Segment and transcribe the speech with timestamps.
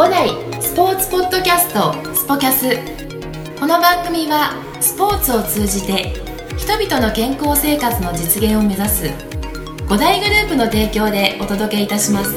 [0.00, 0.30] 五代
[0.62, 2.70] スポーツポッドキャストスポキャス。
[3.60, 6.14] この番組はスポーツを通じて
[6.56, 9.10] 人々の健康生活の実現を目指す
[9.90, 12.32] 五大グループの提供でお届けいたします。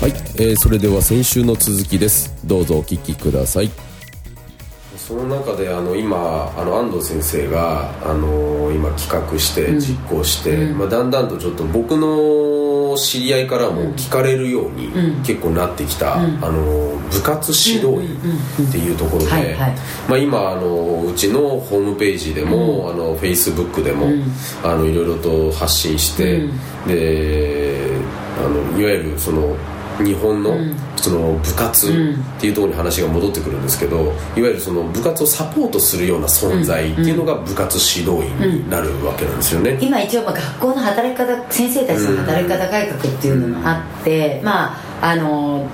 [0.00, 2.32] はい、えー、それでは先週の続きです。
[2.44, 3.70] どうぞお聞きください。
[4.96, 12.59] その中であの今あの安藤先生があの今企画して実行して、うん、まあ、だんだんとちょっと僕の
[13.00, 14.90] 知り合いからも聞かれるように
[15.24, 18.16] 結構なってきた、うん、あの部活指導員
[18.68, 19.56] っていうところで、
[20.08, 24.06] まあ、今あのうちのホームページでも、うん、あのフェイスブックでも、
[24.62, 26.46] あのいろいろと発信して、
[26.86, 27.90] で
[28.38, 29.56] あのいわゆるその
[30.04, 30.56] 日本の
[30.96, 45.68] その部活っていうところに話が戻ってくるんですけどいわゆるその部活をサポートするような存在っていうのが部活指導員になるわけなんですよね、今一応まあ学校の働き方先生たちの働き方改革っていうのがあって、まああの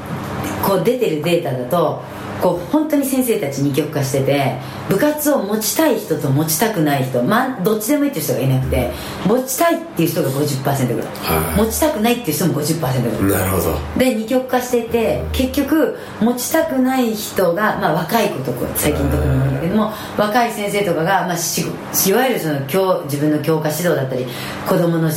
[0.65, 2.03] こう出てるデータだと
[2.43, 8.91] こう本当に先生たち二極化してて部活を持ちたい人と持ちたくない人、まあ、どっちでもいいっていう人がいなくて
[9.27, 13.41] 持ちたいっていう人が50%ぐらい、はい、持ちたくないっていう人も50%ぐらい。
[13.41, 13.79] なるほど。
[13.99, 24.27] で二極化していて結局持ちたくない人が、まあ、若い子とか最近特に多いんだけども若い先生とかが、まあ、いわゆるその教自分の教科指導だったり
[24.69, 25.11] 子供の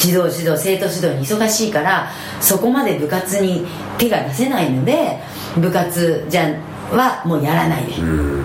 [0.00, 3.66] 児童指導生徒指導に忙しいからそこまで部活に
[3.98, 5.18] 手が出せないので
[5.58, 6.48] 部活じゃ
[6.92, 7.86] はもうやらない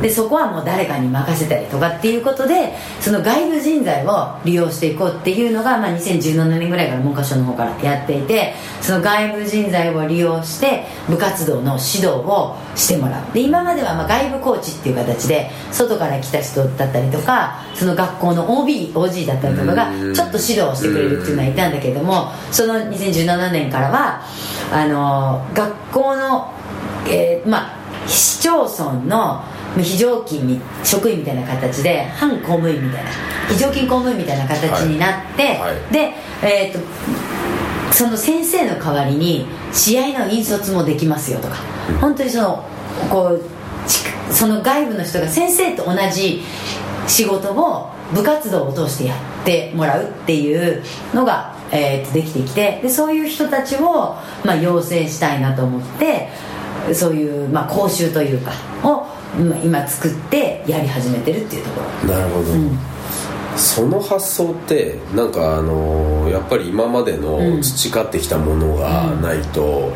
[0.02, 13.34] で,、でそこはもう誰かに任せたりとかっていうことでその外部人材を利用していこうっていうのが、まあ、2017年ぐらいから文科省の方からやっていてその外部人材を利用して部活動の指導をしてもらう。
[13.34, 24.22] で今まではまあ外部コーチっていう形で外から来た人だったりとかその学校の OBOG だったりとかがちょっと指導をしてくれるっていうのはいたんだけれどもその2017年からは
[24.72, 26.52] あの学校の
[27.08, 29.44] えー、まあ市町村の
[29.78, 33.10] 非常勤職員みたいな形で反公務員みたいな
[33.48, 36.14] 非常勤公務員みたいな形になって、はいはい、で、
[36.44, 41.56] えーと、その先生の代わりに試合の引率もできますよとか、
[41.90, 42.66] うん、本当にその
[43.10, 43.42] こう
[44.34, 46.42] その外部の人が先生と同じ
[47.08, 56.30] 仕事を部活動を通してやってもらうっていうのが、えー、とできてきてでそういう人たちを、まあ、養成したいなと思って
[56.94, 58.52] そういう、まあ、講習というか
[58.84, 59.06] を
[59.64, 62.14] 今作ってやり始めてるっていうところ。
[62.14, 62.78] なるほど、うん、
[63.56, 69.94] その発想ってなんかあのやっぱり今までの培ってきたものがないと、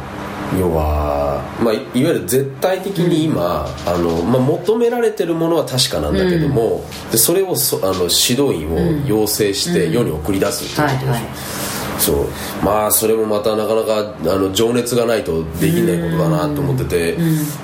[0.53, 11.27] うん、要は、まあ、いわゆる絶対的に今、うん、あのまあ、求められてるものは確かなんだけども、でそれをそあの指導員を養成して世に送り出すっていうことです、はいは
[11.71, 12.27] いそう。
[12.63, 17.17] まあそれもまたなかなかあの情熱がないとできないことだなと思ってて、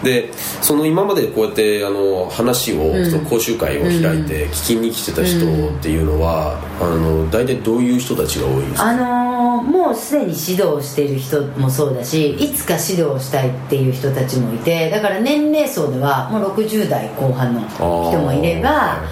[0.04, 19.04] でその今までこうやってあの話を、その講習会を開いて聞きに来てた人っていうのは、あの大体どういう人たちが多いんですか、あのー、もうすでに指導している人もそうだしいつか指導したいっていう人たちもいてだから年齢層ではもう60代後半の人もいれば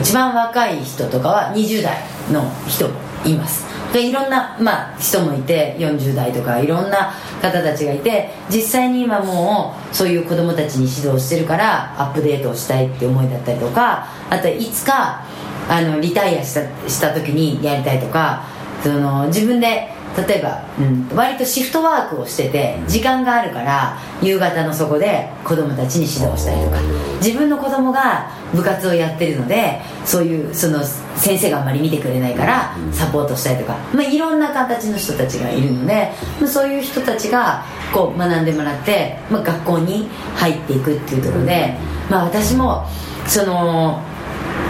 [0.00, 1.98] 一番若い人とかは20代
[2.32, 15.24] の人もいますでいろんな、まあ、人もいて40代とかいろんな方たちがいて実際に今もうそういう子供たちに指導してるからアップデートをしたいって思いだったりとかあといつか
[15.68, 18.44] あのリタイアしたした時にやりたいとか
[18.82, 26.78] その自分で例えば、うん、割とシフトワークをしてて時間があるから夕方のそこで子供たちに指導したりとか。
[27.20, 30.82] 自分の子供が部活をやってるのでそういうその
[31.16, 41.76] 先生があんまり見てくれないからサポートしたりとか、まあ、いろんな形の人たちがいるので、まあ、そういう人たちがこう学んでもらって、まあ、学校に入っていくっていうところで、
[42.10, 42.86] まあ、私も
[43.26, 44.02] その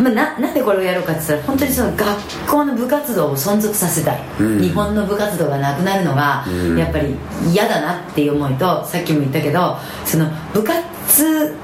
[0.03, 6.45] まあ、ななんでこれをやろうかって言ったら本当にその学校の部活動を存続させたい、うん、日本の部活動がなくなるのが
[6.77, 7.17] やっぱり
[7.51, 11.57] 嫌だなっていう思いとさっきも言ったけどその部活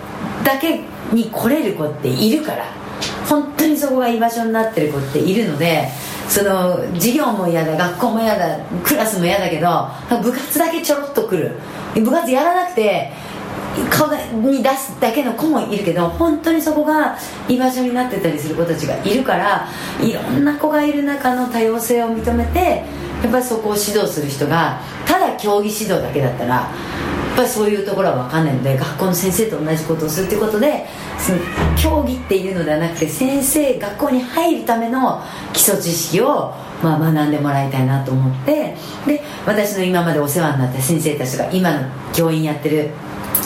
[0.44, 0.81] だけ
[1.12, 2.64] に来れる子っているから
[3.28, 5.88] 本当にそこが居場所になってる子っているので
[6.28, 9.88] その授業も嫌だ学校も嫌だクラスも嫌だけど
[10.22, 11.52] 部活だけちょろっと来る。
[12.02, 13.12] 部活やらなくて
[13.91, 17.17] 顔に出すだけの子もいるけど本当にそこが
[17.49, 19.69] 居場所になってたりする子たちがいるから
[20.00, 22.85] いろんな子がいる中の多様性を認めて
[23.23, 26.71] やっぱりそこを指導する人がただ競技指導だけだったらや
[27.32, 30.87] っぱりそういうところは分かんないので学校の先生と同じことをするということで
[31.19, 31.38] その
[31.76, 35.21] 競技っていうのではなくて先生学校に入るための
[35.53, 38.76] 基礎知識を、まあ、学んでもらいたいなと思って
[39.06, 42.91] で私の今までお世話になった先生たちが今の教員やってる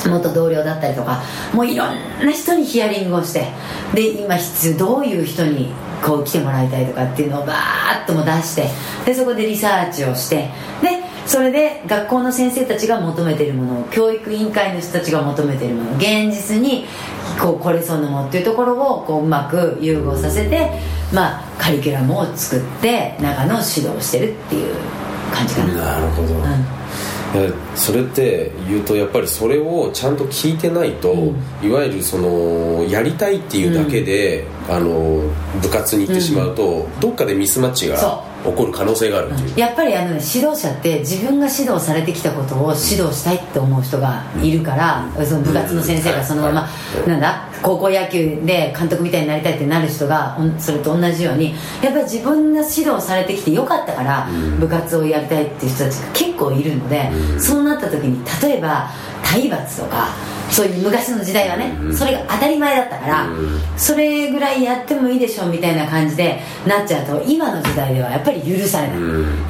[0.08, 3.46] 元同僚だったりとかもういろんな人にヒアリングをして
[3.94, 5.72] で今必要どういう人に
[6.04, 8.68] こう来てもらいたいとかっていうのをバーッとも出して
[9.04, 10.50] でそこでリサーチをして
[10.82, 16.86] でそれで学校の先生たちが求めているもの教育委員会の人たちが求めているもの現実に
[17.38, 20.70] こうこれそのもっていうところをこううまく融合させて、
[21.12, 24.74] まあ、カリキュラムを作って中の指導をしてるっていう
[25.32, 25.74] 感じかな。
[25.74, 26.42] なるほど、うん
[27.74, 35.30] それって言うとやっぱりそれをちゃんと聞いてないと、うん、いわゆるそのやりたいっていうだけで、うん、あの
[35.60, 39.58] 部活に行ってしまうと、うん、どっかでミスマッチが起こる可能性があるっていう。
[39.58, 46.68] やっぱりあの、ね、指導者って自分が指導されてきたことを指導したいって思う人がいるから、その部活の先生がそのまま、
[47.06, 47.47] なんだ？
[47.62, 54.28] 高校野球で監督みたいになりたいってなる人がそれと同じようにやっぱり自分が指導されてきてよかったから
[54.58, 58.90] 部活をやりたいっていう人たちが結構いるので、そうなった時に例えば
[59.22, 60.08] 体罰とか
[60.50, 63.26] そういう昔の時代はね、それが当たり前だったから、
[63.76, 68.98] それぐらいやってもいいでしょうみたいな感じでなっちゃうと今の時代ではやっぱり許されない、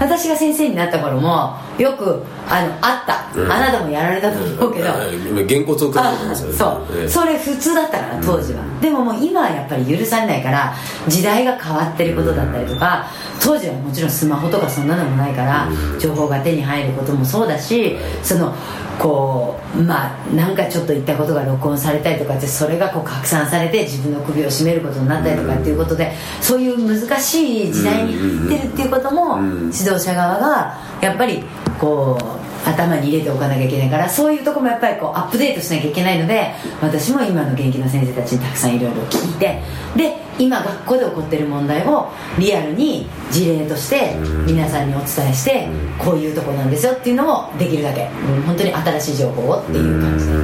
[0.00, 5.64] 私が先生になった頃もよくあのあった、あなたもやられたと思うけど、げん。
[5.64, 10.74] こつをかけてそう、それ普通だったから当時は、でももう今はやっぱり許されないから
[11.06, 13.06] 時代が変わってることだったりとか、
[13.40, 15.68] 当時はもちろんスマホとかそんなのもないから、
[15.98, 18.54] 情報が手に入ることもそうだしその
[18.98, 31.44] こうまあなんかちょっと言ったことが録音されたりとかってそれがこう拡散されて自分の首を絞めることになったりとかっていうことでそういう難しい時代に入ってるっていうことも指導者側がやっぱり
[31.78, 39.60] こう頭に入れておかなきゃいけないからそういうとこもやっぱりこうアップデートしなきゃいけないので私も今の現役の先生たちにたくさんいろいろ聞いて
[39.96, 44.16] で今学校で起こってる問題をリアルに事例として
[44.46, 45.68] 皆さんにお伝えして
[45.98, 50.36] こういうとこなんですよっていうのをできるだけ、うん、本当に新しい情報をっていう感じで、ま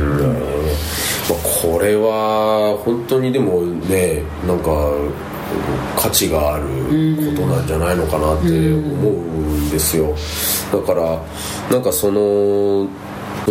[1.37, 4.71] あ、これは本当にでもねなんか
[5.97, 6.65] 価値がある
[7.17, 10.15] ことなんじゃないのかなって思うんですよ。
[10.73, 11.21] だから
[11.71, 12.89] なんかその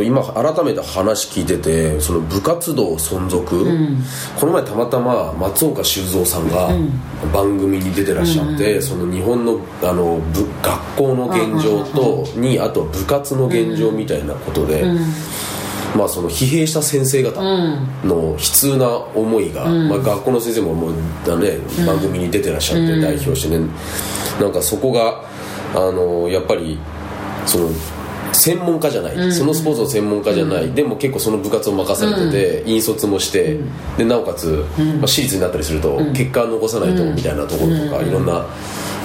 [0.02, 4.04] 今改めて話聞いててその部活動存続、うん、
[4.40, 6.70] この前たまたま松岡修造さんが
[7.32, 14.84] 番組に出てらっしゃって、うん、その日本のあの部学校の現状とにあと部活の現状みたいなことで。
[15.96, 17.42] まあ、その疲弊した先生方
[18.04, 20.94] の悲痛な思いが、まあ、学校の先生ももう
[21.26, 23.68] だ、ね、番組に出てらっしゃって代表してね、
[24.40, 25.24] なんかそこが
[25.76, 26.80] あのやっぱり
[27.46, 27.70] その
[28.34, 33.60] 専門家じゃない、うん、そのスポーツの専門家じゃない、うん、でも結構その部活を任されてて、うん、引率もして、
[33.98, 38.46] でなおかつ、まあ、私立になったりすると、結果を残さないとみたいなところとか、いろんな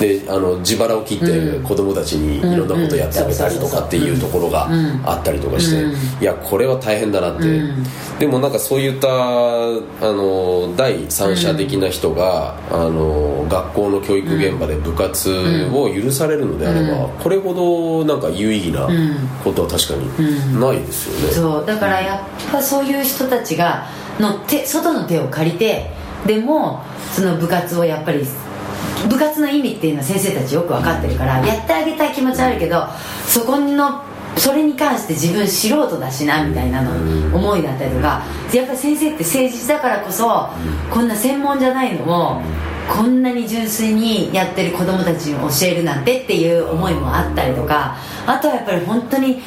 [0.00, 4.68] であの自腹を切って子供たちにいろんなことやってあげたりとかっていうところが
[5.04, 5.84] あったりとかして
[6.22, 7.48] いやこれは大変だなって。
[8.18, 15.30] でもなんかそういったあの第三者的な人があの学校の教育現場で部活
[15.72, 18.88] を許されるのであればこれほどなんか有意義な
[19.44, 21.34] ことは確かにないですよね。
[21.34, 21.66] そう。
[21.66, 23.86] だからやっぱそういう人たちが
[24.18, 25.90] の手外の手を借りて
[26.26, 28.24] でもその部活をやっぱり
[29.08, 32.86] 部活の意味っていうのは先生たちよく分かってるからやってあげたい気持ちあるけど
[33.26, 34.02] そこの
[34.36, 36.90] それに関して自分素人だしなみたいなの
[37.36, 40.48] 思いだったりとかやっぱり先生って誠実だからこそ
[40.92, 42.42] こんな専門じゃないのを
[42.88, 49.40] こんなに純粋にやってる子供たちに教えるなんてっていう思いもあったりとかあとはやっぱり本当に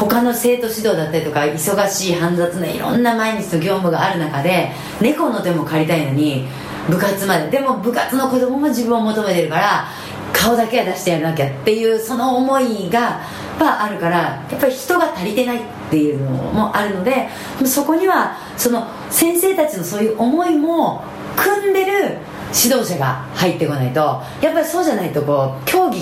[0.00, 6.46] 他の生徒指導だったりとか忙しい煩雑ないろんな毎日の業務がある中で猫の手も借りたいのに
[6.88, 7.48] 部活まで。
[7.50, 9.88] でも部活の子供も自分を求めてるから
[10.32, 13.20] 顔だけは出してやらなきゃっていうその思いが
[13.58, 17.28] ぱあるからやっぱり人が足りてないっていうのもあるので
[17.66, 21.04] そこにはその先生たちのそういう思いも
[21.36, 22.18] 組んでる
[22.54, 24.00] 指導者が入ってこないと
[24.40, 26.00] やっぱりそうじゃないとこう競技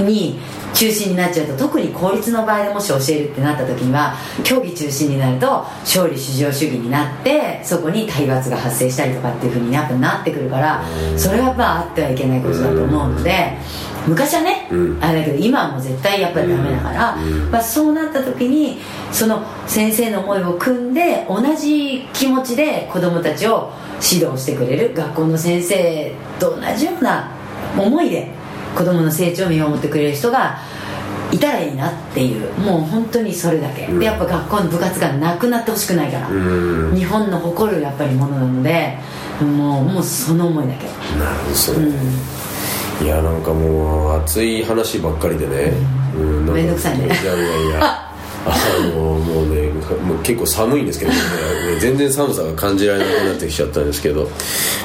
[0.00, 0.38] に
[0.74, 4.14] 中心になっちゃうと特に公立の場合でもし教えるってなった時には
[4.44, 10.84] 競技中心になると勝利至上主義になってそこに体罰が発生したりとかっていうふうにやっぱなってくるから
[11.16, 13.58] それはやっぱあってはいけないことだと思うので
[14.06, 17.16] 昔はね、うん、あれだけど今はもう絶対やっぱりダメだから、
[17.50, 18.78] まあ、そうなった時に
[19.12, 27.32] その先生の思いを組んで同じ気持ちで子供たちを指導してくれる学校の先生と同じような
[27.76, 28.37] 思いで
[28.76, 30.58] 子供の成長を見守ってくれる人が
[31.30, 32.52] いたらいいなっていう。
[32.58, 36.28] もう本当にそれだけ、でやっぱ学校の部活がなくなってほしくないから、
[36.94, 38.98] 日本の誇るやっぱりものなので
[39.40, 40.86] もうもうその思いだけ。
[41.18, 41.54] なるほど。
[41.54, 41.86] それ、
[43.04, 45.72] いやなんかもう熱い話ばっかりでね、
[46.16, 47.06] うん、めんどくさいね。
[47.06, 48.04] いやいやいや
[48.46, 48.56] あ
[48.94, 49.68] のもうね
[50.02, 51.18] もう結構寒いんですけどね。
[51.78, 54.28] 全然寒さが感じられなくなってきちゃったんですけど、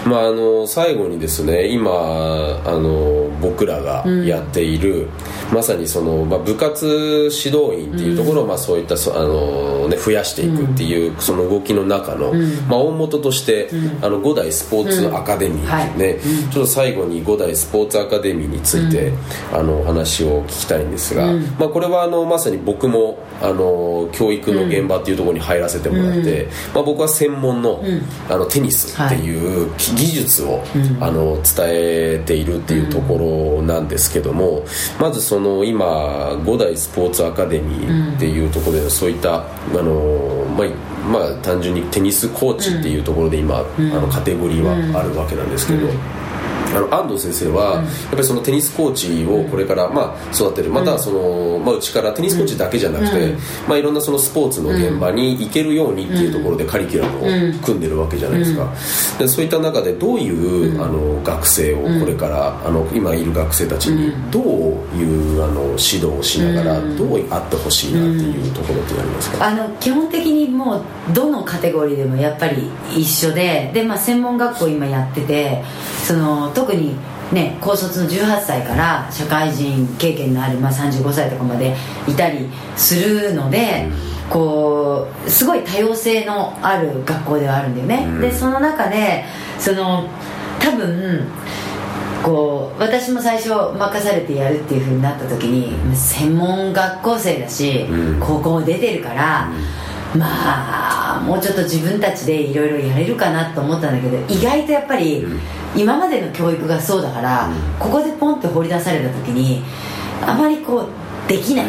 [0.06, 5.08] まあ、あの最後にですね今あの僕らがやっている、
[5.50, 12.34] うん、まさにその、まあ、部活指導員っていうところを、うん、まあ、そういったあの、ね、増やしていくっていう、うん、その動きの中の、
[12.68, 13.70] まあ、大元として、
[14.02, 16.20] あの五代スポーツアカデミーね、はい、
[16.52, 19.12] ちょっと最後に五代スポーツアカデミーについて、
[19.52, 27.84] あのお話を聞きたいんですが、まあ、これはあのまさに僕もあの教育の現場っていうところに入らせてもらって、まあ、僕は専門の,、
[28.30, 30.64] あのテニスっていう技術を、
[31.00, 34.64] あの伝えているっていうところなんですけども
[35.00, 40.68] まずその今五代スポーツアカデミーっていうところでそういったあのまあ
[41.10, 45.88] まあ単純にテニスコーチっていうところで今、あのカテゴリーはあるわけなんですけど。
[46.76, 50.70] あの安藤先生は、やっぱりそのテニスコーチをこれから、まあ、育てる。
[50.70, 53.36] またその、まあ、うちからテニスコーチだけじゃなくて、
[53.68, 58.72] まあ、いろんなそのスポーツの現場に行けるようにっていうところでカリキュラムを組んでるわけじゃないですか、
[59.20, 64.44] でそういった中でどういう、あの学生をこれから、あの今いる学生たちにどう
[64.96, 75.64] いうあの指導をしながら、どうあってほしいなっていうところってありますか、あの基本的にもうどのカテゴリーでもやっぱり一緒でで、まあ、専門学校今やってて
[76.06, 76.96] その特に
[77.32, 81.76] ね、高卒の18歳から社会人経験のある、まあ、35歳とかまで
[82.08, 83.90] いたりするので、
[84.30, 89.26] こうすごい多様性のある学校ではあるんだよね、うん、でその中で
[89.60, 90.08] その
[90.60, 91.28] 多分
[92.24, 99.56] こう私も最初任されてやるっていうふうになった時に専門学校生だし、うん、高校出てるから、うん、
[100.16, 105.26] まあもうちょっと自分たちでいろいろやれるかなと思ったんだけど意外とやっぱり、
[105.76, 109.64] 今までの教育がそうだから、ここでポンって放り出された時に
[110.26, 111.66] あまりこうできない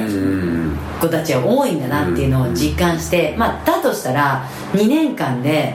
[1.01, 5.75] 子たちは多いんだなっていうのを実感して、まあ、だとしたら2年間で、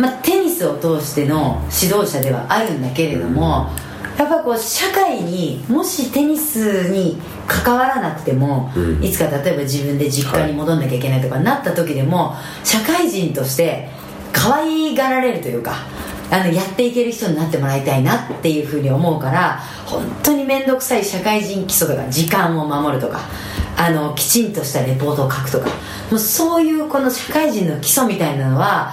[0.00, 3.70] まあ、テニスを通しての指導者ではあるんだけれども、
[4.18, 13.88] やっぱこう社会にもしテニスに関わらなくても、いつか例えば自分で実家に戻んなきゃいけないとかなった時でも社会人として
[14.32, 15.74] 可愛がられるというか
[16.30, 23.20] あのやっていける人になってもらいたいなっていうふうに思うから本当に面倒くさい社会人基礎とか時間を守るとか
[23.76, 25.66] あのきちんとしたレポートを書くとか
[26.10, 28.92] もうそういうこの社会人の基礎みたいなのは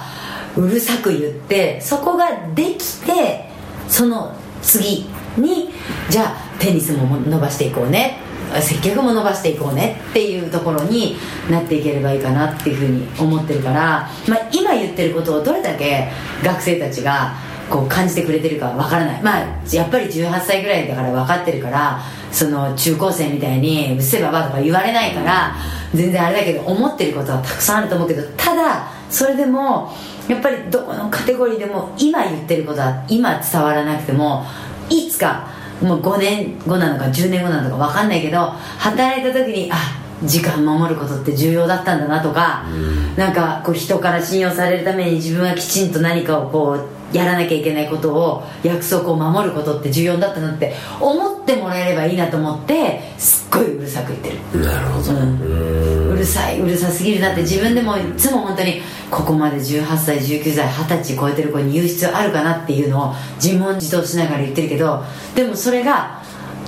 [0.56, 3.48] うるさく言ってそこができて
[3.88, 5.06] その次
[5.36, 5.70] に
[6.08, 8.18] じゃあテニスも伸ばしていこうね。
[8.60, 11.16] 接客も伸ばしていこうねっていうところに
[11.48, 16.08] なっていければいいかなっていうふうに思ってるから、まあ、今言ってることをどれだけ
[16.42, 17.32] 学生たちが
[17.70, 19.22] こう感じてくれてるかわからない。
[19.22, 22.00] まあやっぱり18歳ぐらいだから分かってるから
[22.32, 25.54] その中高生みたいに「うっせえばば」とか言われないから
[25.94, 29.92] 全然あれだけど思ってることはたくさんあると思うけどただそれでも
[30.28, 34.44] やっぱりどこのカテゴリーでも今言ってることは今伝わらなくても
[34.90, 35.48] いつか
[35.80, 38.46] もう5年後なのか10年後なのか分かんないけど
[38.78, 39.76] 働いた時にあ
[40.22, 54.60] 時間守ることって重要だったんだなとか、うん、なんかこう人から信用されるために自分はきちんと何かをこうやらなきゃいけないことを約束を守ることって重要だったなって思ってもらえればいいなと思ってすっごいうるさく言ってる。
[54.62, 65.02] なるほど、うん、うるさいうるさすぎるなって自分でもいつも本当にここまで18歳19歳20歳超えてる子に言う必要あるかなっていうのを自問自答しながら言ってるけど
[65.34, 66.22] でもそれが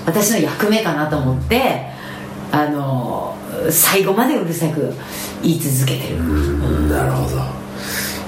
[0.06, 1.86] 私の役目かなと思って
[2.50, 3.36] あの
[3.70, 4.92] 最後までうるさく
[5.42, 7.62] 言い続けてる、なるほど。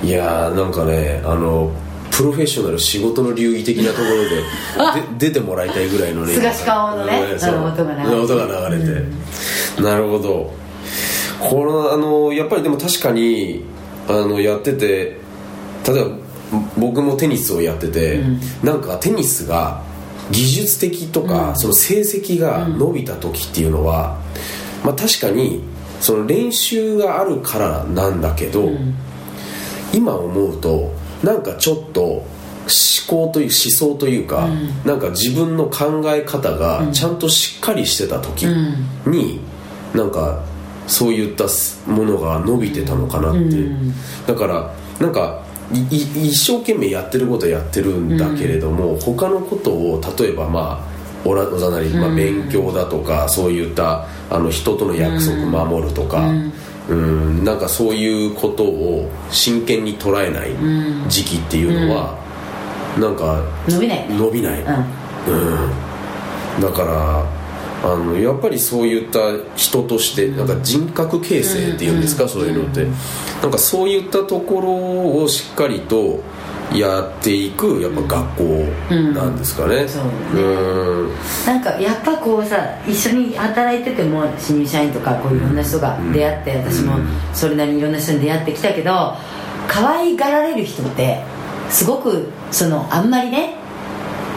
[0.02, 1.72] いやーなんかねあの
[2.16, 6.34] プロフェッショナル仕事の流儀的なところでで出てもらいたいぐらいのね。
[6.34, 8.14] 菅氏顔のね音が流れて。
[8.14, 8.90] 音が流れて、
[9.78, 10.52] うん、なるほど。
[11.40, 13.64] このあのやっぱりでも確かに
[14.08, 15.18] あのやってて
[15.86, 16.10] 例えば
[16.78, 19.82] 僕もテニスをやってて、うん、なんかテニスが
[20.30, 24.20] 技術的とか、うん、その成績が伸びた時っていうのは、
[24.84, 25.62] まあ、確かに
[26.00, 28.94] その練習があるからなんだけど、うん、
[29.92, 30.92] 今思うと
[31.24, 32.26] なんかちょっと思
[33.08, 38.44] 考という思想というか、うん、なんか自分の考え方がちゃんとしっかりしてた時
[39.06, 39.40] に、
[39.92, 40.42] うん、なんか
[40.86, 41.44] そういった
[41.86, 43.92] ものが伸びてたのかなって、うん、
[44.26, 45.42] だからなんか
[45.90, 50.94] 一生懸命やってることやってるんだけれども、うん、他のことを例えばまあ
[51.26, 56.30] おらおざなり、まあ、勉強だとか、そういったあの人との約束守るとか、
[56.88, 60.50] うんなんかそういうことを真剣に捉えない
[61.08, 62.18] 時期っていうのは、
[62.98, 64.66] なんか伸びない伸びない、うん。
[66.60, 67.24] だから
[67.84, 69.18] あのやっぱりそういった
[69.56, 72.86] 人としてなんか人格形成っていうんですか、そういうのって。
[73.42, 76.20] なんかそういったところをしっかりと
[76.72, 78.44] やっていくやっぱ学校
[79.12, 81.14] なんですかね、うん、そうねうん。
[81.46, 82.56] なんかやっぱこうさ
[82.86, 86.94] 一緒に働いてても新入社員とかこういろんな人が出会って、私も
[87.32, 89.14] それなりにいろんな人に出会ってきたけど
[89.68, 91.22] 可愛がられる人って
[91.68, 93.56] すごくそのあんまりね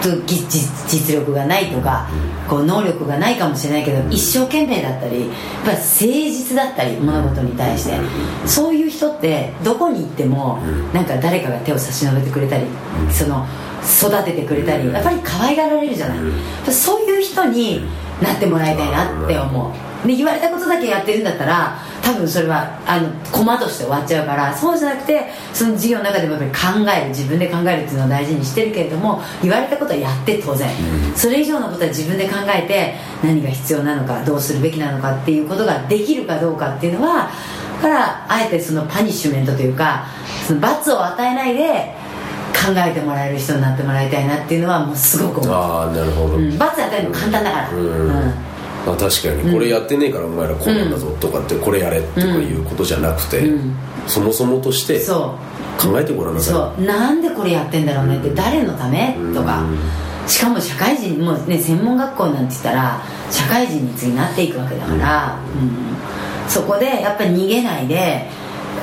[0.01, 2.07] 実力がないとか、
[2.47, 5.29] こう能力がないかもしれないけど一生懸命だったりやっ
[5.65, 7.97] ぱ誠実だったり物事に対して。
[8.45, 10.59] そういう人ってどこに行っても
[10.93, 12.65] なんか誰かが手を差し伸べてくれたり
[13.11, 13.45] その
[13.83, 16.71] 育ててくれたりやっぱり可愛がられるじゃない。
[16.71, 17.81] そういう人に
[18.21, 30.69] なってもらいたいなって思うで言われたことだけやってるんだったら多分それはあの駒として終わっちゃうからそうじゃなくてその授業の中でもやっぱり考える自分で考えるっていうのを大事にしてるけれども言われたことはやって当然、
[31.15, 37.29] それ以上のことは自分で考えて何が必要なのかどうするべきなのかっていうことができるかどうかっていうのは
[37.81, 40.07] からあえてそのパニッシュメントというか
[40.47, 41.95] その罰を与えないで
[42.53, 45.53] 考えてもらえる人になってもらいたいなっていうのはもうすごく思う。
[45.53, 48.46] ああなるほど、うん、罰与えるの簡単だから、うん、うん
[48.87, 49.51] あ確かに。
[49.51, 53.43] これやってねえからお前らこうなんだぞとかってこれやれとかいうことじゃなくて、
[54.07, 56.53] そもそもとして考えてごらんなさい。
[56.53, 56.85] そう。
[56.85, 59.63] なんでこれやってんだろうねって誰のためとか。
[60.27, 63.01] しかも社会人もうね専門学校なんて言ったら
[63.31, 68.27] 社会人に次なっていくわけだから、うん、そこでやっぱり逃げないで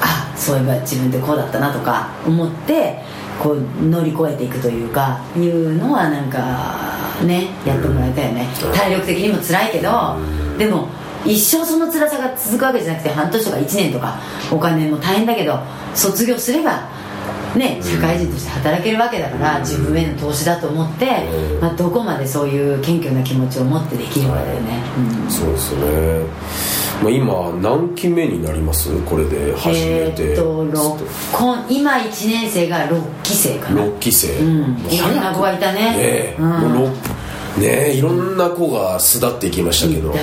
[0.01, 3.03] あそういえば自分でこうだったなとか思って
[3.43, 10.17] こう乗り越えていくというかいうのはなんかねやってもらいたいよね、体力的にも辛いけど、
[10.59, 10.89] でも
[11.25, 14.19] 一生その辛さが続くわけじゃなくて半年とか1年とか
[14.53, 15.59] お金も大変だけど
[15.95, 16.89] 卒業すれば
[17.57, 21.07] ね、社会人として働けるわけだから、自分への投資だと思って、
[21.61, 24.83] まあ、どこまでそういう謙虚な気持ちを持ってできるかだよね、
[25.25, 25.83] うん、そうですね、
[27.03, 28.91] まあ、今何期目になります？
[29.03, 30.33] これで始めて。
[30.33, 30.65] えー、っと
[31.71, 33.83] 今1年生が6期生かな。
[33.83, 35.97] 6期生、うん、いろんな子がいたね。
[35.97, 36.91] ね、うん、も
[37.57, 40.11] うねいろんな子が巣立っていきましたけど。
[40.11, 40.19] ね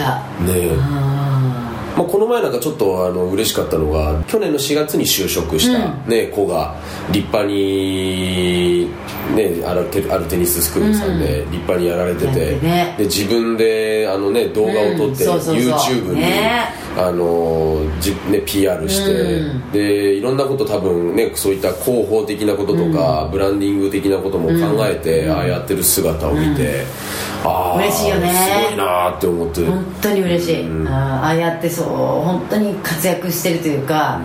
[2.02, 6.76] まあ、この前なんかちょっとあの嬉しかったのが去年の4月に就職した、ね子が
[7.12, 8.90] 立派に、
[9.36, 16.24] ね、あるあるテニススクールさんで立派にやられてて、で自分であの、ね、動画を撮って YouTube に。
[16.98, 26.84] あのじ、ね、PR して、うん、でいろんなこと多分ねそういった広報的なこととか、うん、ブランディング的なことも考えて、うん、ああやってる姿を見て、
[27.46, 28.30] ああ嬉しいよね。
[28.30, 29.66] すごいなって思って。
[29.66, 34.20] 本当に嬉しい、ああやってそう本当に活躍してるというか、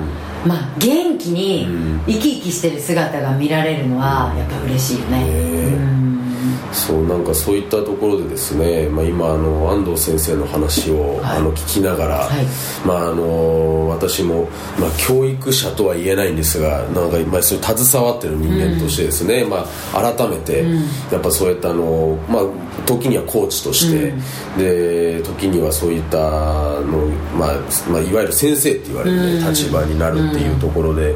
[0.47, 1.67] まあ元気に
[2.07, 6.06] 生き生きしてる姿が見られるのはやっぱ嬉しいよね、
[6.77, 12.45] そうなんかそういったところでですね、まあ、今あの安藤先生の話を、はい、あの聞きながら、はい、
[12.87, 14.43] まあ、あの私も、
[14.79, 20.75] まあ、教育者とは言えないんですがなんか、まあ、そう携わってる人間としてですね、うん、まあ、改めて、うん、
[21.11, 22.43] やっぱそういったあの、まあ、
[22.85, 27.07] 時にはコーチとして、うん、で時にはそういったの、
[27.39, 27.55] まあ
[27.91, 31.15] まあ、いわゆる先生って言われる、ね、立場になるっていうところで、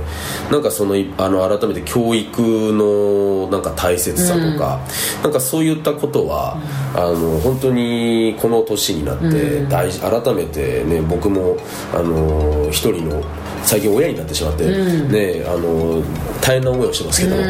[0.51, 2.41] なんかそのあの改めて教育
[2.73, 4.81] のなんか大切さとか、
[5.23, 6.57] なんかそういったことは、
[6.95, 11.57] あの本当にこの年になって大事、改めてね僕も
[11.93, 13.21] あの一人の
[13.65, 16.03] 最近親になってしまって、うん、ねあの
[16.41, 17.45] 大変な思いをしてますけど、うん、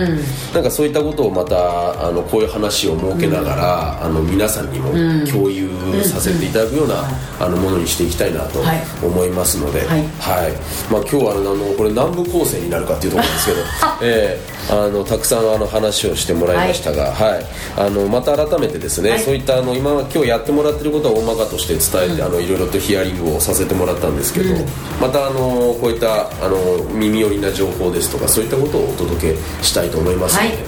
[0.55, 4.91] なんかそういったことをまたあのこういう話を設けながら、うん、あの皆さんにも
[5.27, 5.69] 共有
[6.05, 7.05] させていただくような、
[7.41, 8.61] あのものにしていきたいなと
[9.03, 10.53] 思いますので、はい、はい、
[10.93, 13.59] まあ、今日はあのこれ南部構成になるかっていうところですけど、
[14.03, 17.47] えー、あのたくさんあの話をしてもらいましたが、はい、はい、
[17.77, 24.55] あのまた改めてですね、はい、そういったあの今今日やってもらってることは大まかとして伝えて、あのいろいろとヒアリングをさせてもらったんですけど、
[25.01, 30.59] またあのこういったあの耳寄りな情報ですとかそういったことをお届けしたいと思いますので、はい。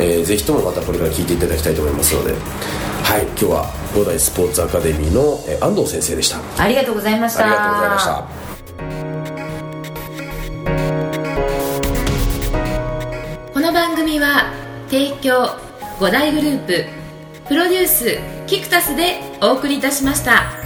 [0.00, 6.38] えー、ぜひともまたこれから聞いていただきたいと思いますのではい今日は五代スポーツアカデミーの、えー、安藤先生でした。
[6.62, 7.44] ありがとうございました。
[7.44, 8.24] ありがとうございました。
[13.54, 14.52] この番組は
[14.90, 15.56] 提供
[15.98, 16.84] 五大グループ
[17.48, 20.57] プロデュースキクタスでお送りいたしました。